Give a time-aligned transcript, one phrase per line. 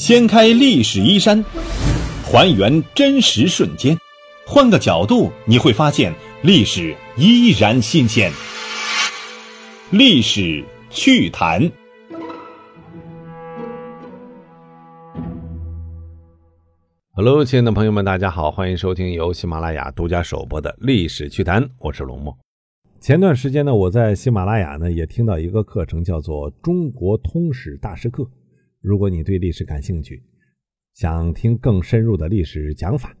[0.00, 1.44] 掀开历史衣衫，
[2.24, 3.94] 还原真实瞬间，
[4.46, 6.10] 换个角度你会发现
[6.42, 8.32] 历史依然新鲜。
[9.90, 11.70] 历史趣谈。
[17.12, 22.34] Hello，亲爱的朋友们，大家好，欢迎收听由喜马拉雅独家首播的《历史趣谈》，我是龙墨。
[23.00, 28.22] 前段时间呢，我在喜马拉雅呢也听到一个课程，叫做《中国通史大师课》。
[28.80, 30.22] 如果你对历史感兴趣，
[30.94, 33.14] 想听更深入的历史讲法，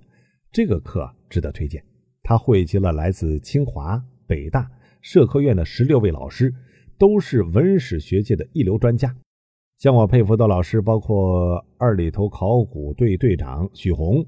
[0.50, 1.84] 这个课值得推荐。
[2.22, 4.70] 它汇集了来自清华、北大、
[5.02, 6.54] 社科院的十六位老师，
[6.98, 9.14] 都是文史学界的一流专家。
[9.78, 14.26] 像我佩服的老师，包括二里头考古队队长许宏，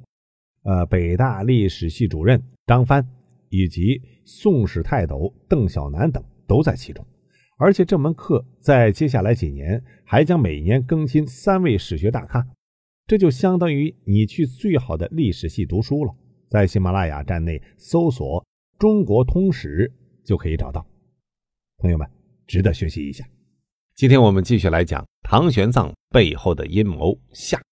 [0.64, 3.06] 呃，北大历史系主任张帆，
[3.48, 7.06] 以及宋史泰斗邓小南等都在其中。
[7.62, 12.44] 而且这门课在接下来几年还将每年更新三位史学大咖，
[13.06, 16.12] 这就相当于你去最好的历史系读书了。
[16.48, 18.44] 在喜马拉雅站内搜索
[18.80, 19.92] “中国通史”
[20.26, 20.84] 就可以找到。
[21.78, 22.04] 朋友们，
[22.48, 23.24] 值得学习一下。
[23.94, 27.62] 今天我们继续来讲唐玄奘背后的阴谋下。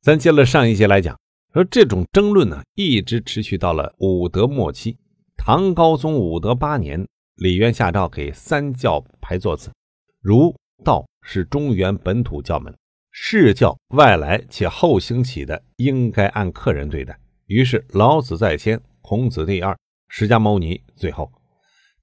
[0.00, 1.18] 咱接了上一节来讲，
[1.52, 4.96] 说这种争论呢，一直持续到了武德末期，
[5.36, 7.04] 唐高宗武德八年，
[7.36, 9.72] 李渊下诏给三教排座次，
[10.20, 10.54] 儒
[10.84, 12.72] 道是中原本土教门，
[13.10, 17.18] 释教外来且后兴起的，应该按客人对待。
[17.46, 19.76] 于是老子在先，孔子第二，
[20.08, 21.30] 释迦牟尼最后。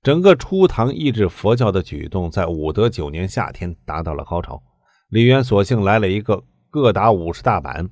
[0.02, 4.62] 整个初唐抑制佛教的举动，在武德九年夏天达到了高潮。
[5.10, 7.88] 李渊索性来了一个各打五十大板。《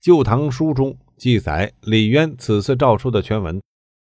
[0.00, 3.62] 旧唐书》中记载，李渊此次诏书的全文，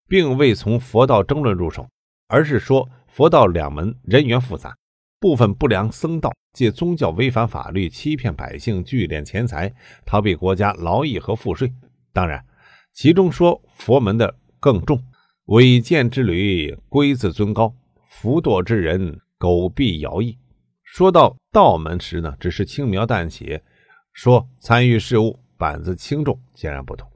[0.08, 1.86] 并未从佛道争论入手，
[2.32, 4.74] 而是说佛道两门人员复杂，
[5.20, 9.70] 部分不良僧道借宗教违反法律，欺骗百姓，聚敛钱财，
[10.06, 11.74] 逃避国家劳役和赋税。
[12.14, 12.42] 当然，
[12.94, 14.98] 其中说佛门的更重。
[15.48, 17.76] 违建之旅，龟自尊高；
[18.08, 20.38] 伏堕之人，狗必徭役。
[20.86, 23.60] 说到道门时呢，只是轻描淡写；
[24.14, 27.12] 说参与事务，板子轻重截然不同。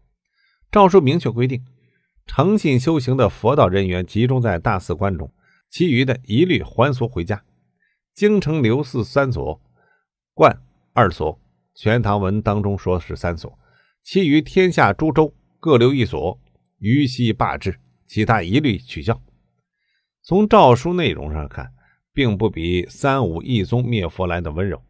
[0.69, 1.63] 诏书明确规定，
[2.25, 5.31] 诚信修行的佛道人员集中在大寺观中，
[5.69, 7.43] 其余的一律还俗回家。
[8.13, 9.61] 京城留寺三所，
[10.33, 10.61] 观
[10.93, 11.39] 二所。
[11.77, 13.59] 全唐文当中说是三所，
[14.01, 16.39] 其余天下诸州各留一所，
[16.79, 17.77] 余悉罢之。
[18.07, 19.19] 其他一律取消。
[20.21, 21.73] 从诏书内容上看，
[22.13, 24.81] 并不比三武一宗灭佛来的温柔，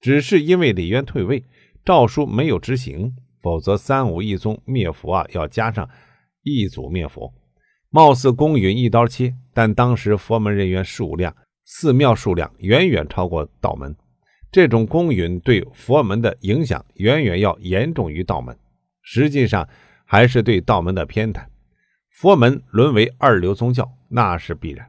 [0.00, 1.44] 只是因为李渊退位，
[1.84, 3.16] 诏书没有执行。
[3.42, 5.88] 否则，三武一宗灭佛啊，要加上
[6.46, 7.34] 一祖灭佛，
[7.90, 9.34] 貌似公允一刀切。
[9.52, 11.34] 但当时佛门人员数量、
[11.64, 13.96] 寺庙数量远远超过道门，
[14.52, 18.56] 这种公允对佛门的影响远远要严重于道门。
[19.02, 19.68] 实际上，
[20.04, 21.44] 还是对道门的偏袒。
[22.10, 24.88] 佛门沦为二流宗教，那是必然。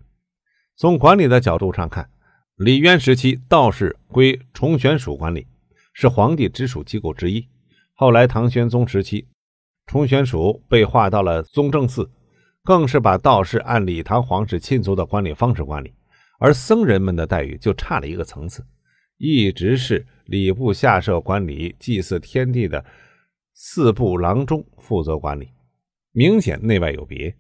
[0.76, 2.08] 从管理的角度上看，
[2.58, 5.48] 李渊时期道士归崇玄署管理，
[5.94, 7.48] 是皇帝直属机构之一。
[7.96, 9.26] 后来唐玄宗时期，
[9.88, 12.10] 崇玄署被划到了宗正寺，
[12.62, 15.94] 更是把道士按李唐皇室亲族的管理方式管理，
[16.40, 18.66] 而僧人们的待遇就差了一个层次，
[19.18, 22.84] 一直是礼部下设管理祭祀天地的
[23.54, 25.48] 四部郎中负责管理。
[26.12, 27.34] 明显内外有别。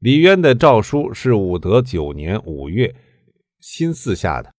[0.00, 2.94] 李渊的诏书是武德九年五月
[3.60, 4.52] 新四下的，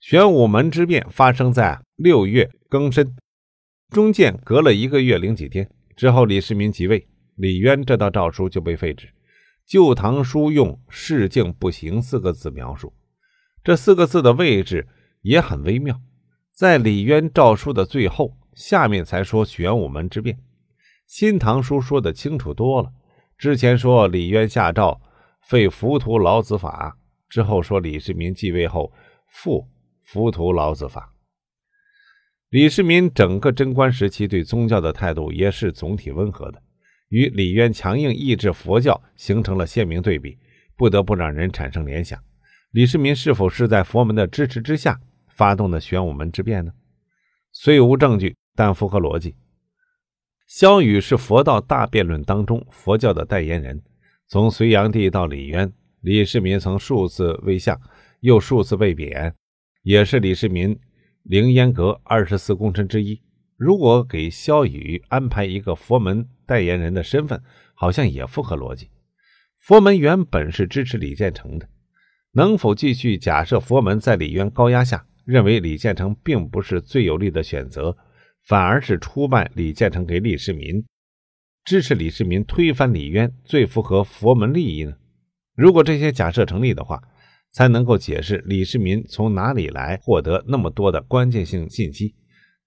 [0.00, 3.14] 玄武门之变发生在六月庚申，
[3.90, 5.68] 中间隔了一个月零几天。
[5.96, 7.06] 之后李世民即位，
[7.36, 9.06] 李渊这道诏书就被废止。
[9.66, 12.92] 《旧唐书》用“事境不行”四个字描述，
[13.62, 14.86] 这四个字的位置
[15.22, 15.98] 也很微妙，
[16.52, 20.38] 在李渊诏书的最后，下面才说玄武门之变。
[21.06, 22.92] 新唐书说的清楚多了，
[23.38, 25.00] 之前说李渊下诏
[25.40, 26.98] 废浮屠老子法，
[27.30, 28.92] 之后说李世民继位后
[29.28, 29.66] 复
[30.02, 31.13] 浮屠老子法。
[32.54, 36.62] 李世民整个贞观时期对宗教的态度也是总体温和的，
[37.08, 40.38] 与李渊强硬抑制佛教形成了鲜明对比，
[40.76, 42.16] 不得不让人产生联想：
[42.70, 46.70] 李世民是否是在佛门的支持之下发动的玄武门之变呢？
[47.50, 49.34] 虽无证据，但符合逻辑。
[50.46, 53.82] 萧雨是佛道大辩论当中佛教的代言人。
[54.28, 55.72] 从隋炀帝到李渊，
[56.02, 57.76] 李世民曾数次为相，
[58.20, 59.34] 又数次被贬，
[59.82, 60.78] 也是李世民
[61.24, 63.22] 凌烟阁二十四功臣之一。
[63.56, 67.42] 如果给萧雨安排一个佛门代言人的身份，
[67.72, 68.90] 好像也符合逻辑。
[69.58, 71.66] 佛门原本是支持李建成的，
[72.32, 77.96] 能否继续假设佛门在李渊高压下认为李建成并不是最有利的选择，
[78.42, 80.84] 反而是出卖李建成给李世民，
[81.64, 84.94] 支持李世民推翻李渊最符合佛门利益呢？
[85.56, 87.02] 如果这些假设成立的话，
[87.54, 92.16] 才能够解释李世民从哪里来获得那么多的关键性信息，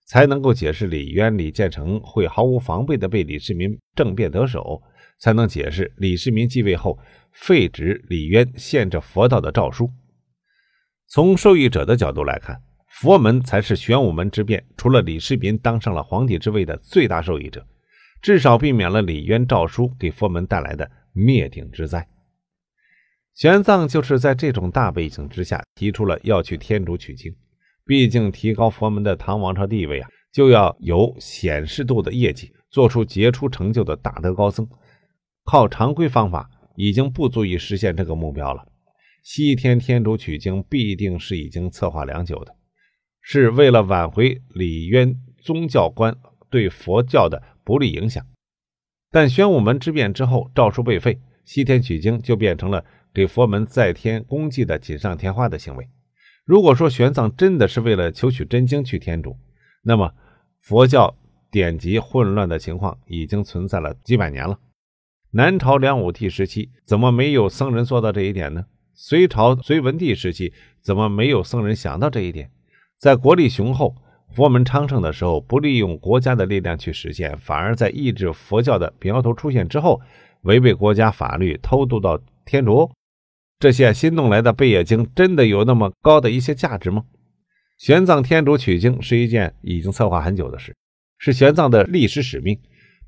[0.05, 4.81] 才能够解释李渊、李建成会毫无防备的被李世民政变得手，
[5.19, 6.97] 才能解释李世民继位后
[7.33, 9.91] 废止李渊限制佛道的诏书。
[11.09, 17.67] 从受益者的角度来看，佛门才是玄武门之变除了李世民当上了皇帝之位的最大受益者，
[18.21, 22.07] 至少避免了李渊诏书给佛门带来的灭顶之灾。
[23.37, 27.31] 玄奘就是在这种大背景之下提出了要去天竺取经。
[27.85, 34.67] 毕竟，提高佛门的唐王朝地位啊，就要有显示度的业绩，做出杰出成就的大德高僧。
[35.45, 38.65] 靠常规方法已经不足以实现这个目标了。
[39.21, 42.55] 西天天竺取经必定是已经策划良久的，
[43.21, 46.17] 是为了挽回李渊宗教观
[46.49, 48.25] 对佛教的不利影响。
[49.11, 52.83] 但玄武门之变之后，诏书被废，西天取经就变成了。
[53.13, 55.87] 给佛门再添功绩的锦上添花的行为。
[56.45, 59.37] 如果说玄奘真的是为了求取真经去天竺，
[59.83, 60.13] 那么
[60.61, 61.15] 佛教
[61.51, 64.59] 典籍混乱的情况已经存在了几百年了。
[65.31, 68.65] 南朝梁武帝时期怎么没有僧人做到这一点呢？
[68.93, 72.49] 隋朝隋文帝时期怎么没有僧人想到这一点？
[72.97, 73.93] 在国力雄厚、
[74.33, 80.01] 佛门昌盛的时候，不利用国家的力量去实现，反而在抑制佛教的苗头出现之后，
[80.43, 82.89] 违背国家法律偷渡到天竺？
[83.59, 87.03] 这些新弄来的贝叶经真的有那么高的一些价值吗？
[87.77, 90.75] 玄奘天竺取经是一件已经策划很久的事，
[91.17, 92.57] 是玄奘的历史使命，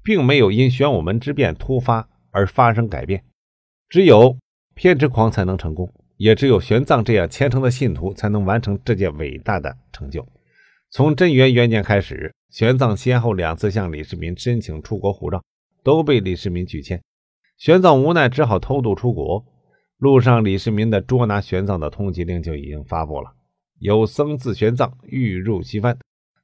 [0.03, 3.23] 并没有因玄武门之变突发而发生改变。
[3.87, 4.37] 只有
[4.75, 10.27] 偏执狂才能成功，也只有玄奘这样虔诚的信徒才能完成这件伟大的成就。
[10.91, 15.43] 从贞元元年开始，玄奘先后两次向李世民申请出国护照，
[15.83, 17.01] 都被李世民拒签。
[17.59, 19.45] 玄奘无奈，只好偷渡出国。
[19.97, 23.33] 路上，李世民的捉拿玄奘的通缉令就已经发布了。
[23.79, 25.97] 有僧自玄奘欲入西番，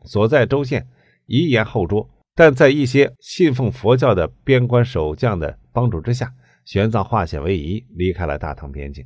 [0.04, 0.86] 所在州县，
[1.26, 2.10] 遗言后捉。
[2.36, 6.34] 但在一些信奉佛教的边关守将的帮助之下，
[6.66, 9.06] 玄奘化险为夷，离开了大唐边境。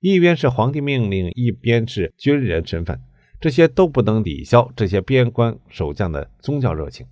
[0.00, 3.00] 一边是皇帝命令，一边是军人身份，
[3.40, 7.06] 这些都不能抵消这些边关守将的宗教热情。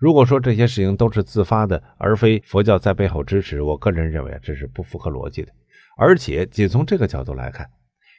[0.00, 5.52] 如果说这些事情都是自发的，而非佛教在背后支持，我个人认为这是不符合逻辑的。
[5.98, 7.68] 而且，仅从这个角度来看，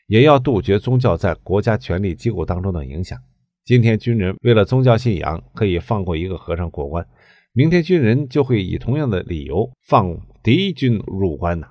[0.05, 3.17] 也要杜绝宗教在国家权力机构当中的影响。
[3.65, 7.03] 今天军人为了宗教信仰可以放过一个和尚过关，
[7.51, 11.65] 明天军人就会以同样的理由放敌军入关呢？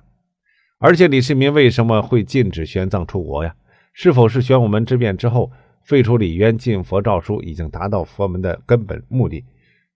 [0.79, 3.55] 而且，李世民为什么会禁止玄奘出国呀？
[3.93, 5.49] 是否是玄武门之变之后
[5.85, 9.45] 废除李渊禁佛诏书已经达到佛门的根本目的？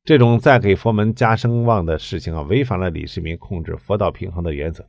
[0.06, 4.86] 这种再给佛门加声望的事情啊，违反了李世民控制佛道平衡的原则。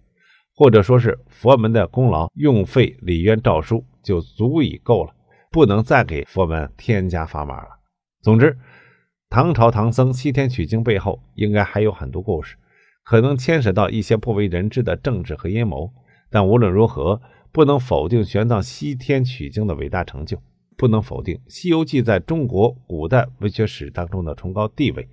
[0.54, 5.12] 或者说是佛门的功劳，用废李渊诏书就足以够了，
[5.50, 7.68] 不能再给佛门添加砝码了。
[8.22, 8.56] 总之，
[9.28, 12.56] 唐朝唐僧西天取经背后应该还有很多故事，
[13.04, 15.90] 可能牵扯到一些不为人知的政治和阴谋。
[16.30, 17.20] 但无论如何，
[17.52, 20.38] 不能否定玄奘西天取经的伟大成就，
[20.76, 25.08] 不能否定《西游记》在中国古代文学史当中的崇高地位，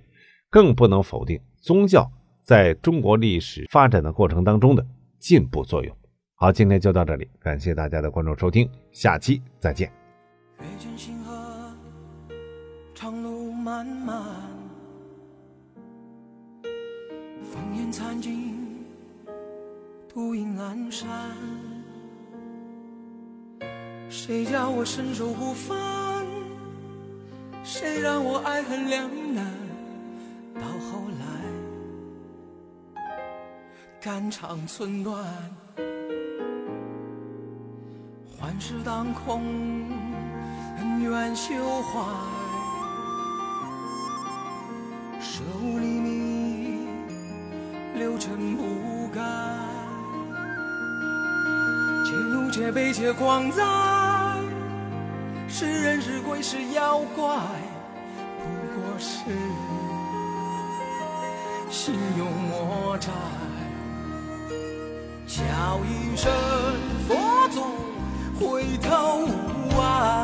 [0.50, 2.10] 更不能否定宗教
[2.42, 4.86] 在中国历史发展的过程当中的。
[5.24, 5.96] 进步作用。
[6.34, 9.90] 好，今天就到这里，感谢大家的关注收听，下期再见。
[10.60, 11.32] 月见星河，
[12.94, 14.22] 长路漫漫，
[17.42, 18.84] 烽烟残尽，
[20.06, 21.73] 独影阑珊。
[24.26, 26.24] 谁叫我身手不凡？
[27.62, 29.44] 谁让我爱恨两难？
[30.54, 31.26] 到后来。
[34.00, 35.22] 肝肠寸断，
[38.40, 39.42] 幻世当空，
[40.78, 41.52] 恩怨休
[41.82, 42.00] 怀，
[45.20, 46.88] 舍吾黎明，
[47.98, 49.20] 六尘不改，
[52.06, 53.62] 且怒且悲且狂哉，
[55.48, 57.24] 是人是鬼是妖怪，
[58.38, 59.24] 不过是
[61.70, 63.10] 心有魔债。
[65.26, 65.42] 叫
[65.84, 66.32] 一声
[67.08, 67.60] 佛祖，
[68.38, 69.28] 回头无
[69.80, 70.23] 岸，